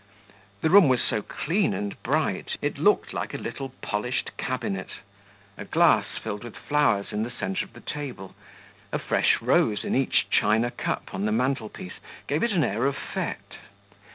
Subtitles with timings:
[0.61, 4.89] The room was so clean and bright, it looked like a little polished cabinet;
[5.59, 8.33] a glass filled with flowers in the centre of the table,
[8.91, 12.95] a fresh rose in each china cup on the mantelpiece gave it an air of
[12.97, 13.59] FETE.